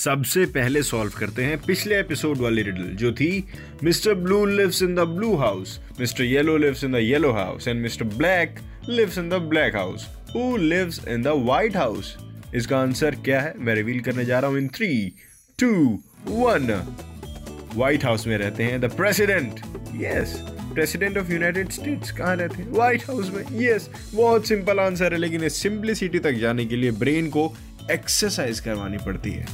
सबसे 0.00 0.44
पहले 0.46 0.82
सॉल्व 0.82 1.12
करते 1.18 1.44
हैं 1.44 1.56
पिछले 1.62 1.98
एपिसोड 2.00 2.38
वाली 2.38 2.62
रिडल 2.62 2.82
जो 2.82 3.12
थी 3.12 3.44
mister 3.84 4.14
blue 4.14 4.44
lives 4.46 4.82
in 4.82 4.94
the 4.94 5.00
blue 5.00 5.34
house 5.36 5.78
mister 6.00 6.24
yellow 6.24 6.56
lives 6.56 6.84
in 6.84 6.92
the 6.92 6.96
yellow 6.96 7.32
house 7.32 7.68
and 7.68 7.80
mister 7.82 8.04
black 8.04 8.54
lives 8.88 9.18
in 9.18 9.28
the 9.28 9.34
black 9.34 9.76
house. 9.76 10.06
Who 10.34 10.56
lives 10.56 11.00
in 11.08 11.22
the 11.22 11.26
white 11.26 11.76
house 11.76 12.16
इसका 12.54 12.78
answer 12.78 13.14
क्या 13.14 13.40
है? 13.40 13.52
मैं 13.58 13.74
reveal 13.74 14.00
करने 14.00 14.24
जा 14.24 14.38
रहा 14.38 14.50
हूँ 14.50 14.58
in 14.58 14.68
three 14.68 15.12
two 15.58 15.72
one 16.26 16.72
white 17.74 18.04
house 18.04 18.26
में 18.26 18.36
रहते 18.38 18.62
हैं 18.62 18.80
the 18.80 18.90
president 18.90 19.60
yes 19.96 20.34
president 20.74 21.18
of 21.18 21.32
United 21.32 21.70
States 21.70 22.10
कहाँ 22.10 22.36
रहते 22.36 22.62
हैं? 22.62 22.70
व्हाइट 22.70 23.02
हाउस 23.02 23.30
में। 23.30 23.44
यस 23.62 23.88
yes, 23.88 24.14
बहुत 24.14 24.46
सिंपल 24.48 24.80
आंसर 24.80 25.12
है 25.12 25.18
लेकिन 25.18 25.44
इस 25.44 25.56
सिंप्लिसिटी 25.56 26.18
तक 26.18 26.32
जाने 26.32 26.66
के 26.66 26.76
लिए 26.76 26.90
ब्रेन 26.90 27.28
को 27.30 27.52
एक्सरसाइज 27.90 28.60
करवानी 28.60 28.98
पड़ती 28.98 29.30
है। 29.30 29.46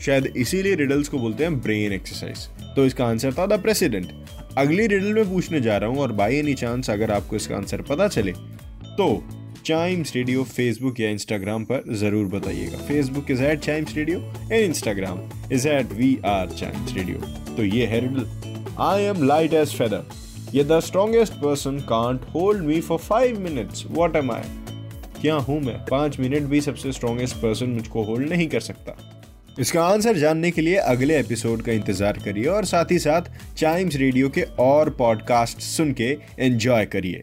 शायद 0.00 0.26
इसीलिए 0.36 0.74
रिडल्स 0.74 1.08
को 1.08 1.18
बोलते 1.18 1.44
हैं 1.44 1.60
ब्रेन 1.60 1.92
एक्सरसाइज 1.92 2.46
तो 2.76 2.84
इसका 2.86 3.06
आंसर 3.06 3.32
था 3.34 3.46
द 3.46 3.60
प्रेसिडेंट 3.62 4.12
अगली 4.58 4.86
रिडल 4.86 5.12
में 5.14 5.30
पूछने 5.32 5.60
जा 5.60 5.76
रहा 5.76 5.90
हूँ 5.90 5.98
और 5.98 6.12
बाई 6.12 6.36
एनी 6.36 6.54
चांस 6.54 6.90
अगर 6.90 7.10
आपको 7.10 7.36
इसका 7.36 7.56
आंसर 7.56 7.82
पता 7.82 8.08
चले 8.08 8.32
तो 8.96 9.22
चाइम्स 9.66 10.14
रेडियो 10.16 10.42
फेसबुक 10.44 11.00
या 11.00 11.08
इंस्टाग्राम 11.10 11.64
पर 11.64 11.92
ज़रूर 11.96 12.26
बताइएगा। 12.28 12.78
Facebook 12.78 13.30
is 13.30 13.42
at 13.42 13.60
Chimes 13.60 13.94
radio 13.96 14.18
and 14.52 14.64
Instagram 14.64 15.20
is 15.52 15.68
at 15.68 15.92
we 15.92 16.16
are 16.26 16.50
Chimes 16.50 16.94
radio 16.94 17.18
तो 17.56 17.64
ये 17.64 17.86
है 17.86 18.00
riddle 18.00 18.74
I 18.82 19.02
am 19.02 19.22
light 19.26 19.54
as 19.54 19.74
feather 19.78 20.54
yet 20.54 20.64
the 20.64 20.80
strongest 20.80 21.32
person 21.42 21.78
can't 21.88 22.24
hold 22.34 22.64
me 22.64 22.80
for 22.80 22.98
five 22.98 23.40
minutes 23.40 23.84
what 23.90 24.16
am 24.16 24.32
I 24.32 24.42
क्या 25.20 25.34
हूँ 25.36 25.60
मैं? 25.60 25.78
पाँच 25.86 26.18
minute 26.20 26.42
भी 26.42 26.60
सबसे 26.60 26.92
strongest 26.92 27.36
person 27.36 27.70
मुझको 27.70 28.02
होल्ड 28.04 28.28
नहीं 28.28 28.48
कर 28.48 28.60
सकता। 28.60 28.96
इसका 29.58 29.84
आंसर 29.84 30.16
जानने 30.16 30.50
के 30.50 30.60
लिए 30.60 30.76
अगले 30.76 31.18
एपिसोड 31.20 31.62
का 31.62 31.72
इंतज़ार 31.72 32.18
करिए 32.24 32.46
और 32.46 32.64
साथ 32.64 32.84
ही 32.90 32.98
साथ 32.98 33.22
चाइम्स 33.56 33.96
रेडियो 33.96 34.28
के 34.28 34.42
और 34.42 34.90
पॉडकास्ट 34.90 35.60
सुन 35.60 35.92
के 35.92 36.16
एंजॉय 36.38 36.86
करिए। 36.86 37.22